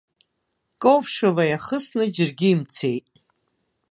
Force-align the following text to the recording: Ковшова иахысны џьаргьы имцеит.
Ковшова 0.83 1.43
иахысны 1.47 2.03
џьаргьы 2.15 2.49
имцеит. 2.53 3.05